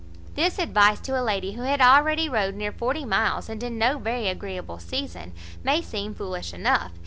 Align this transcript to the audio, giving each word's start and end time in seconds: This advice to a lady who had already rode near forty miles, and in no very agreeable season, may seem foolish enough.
This 0.33 0.57
advice 0.57 0.99
to 1.01 1.11
a 1.11 1.21
lady 1.21 1.51
who 1.51 1.61
had 1.61 1.79
already 1.79 2.27
rode 2.27 2.55
near 2.55 2.71
forty 2.71 3.05
miles, 3.05 3.49
and 3.49 3.61
in 3.61 3.77
no 3.77 3.99
very 3.99 4.27
agreeable 4.29 4.79
season, 4.79 5.31
may 5.63 5.79
seem 5.83 6.15
foolish 6.15 6.55
enough. 6.55 6.93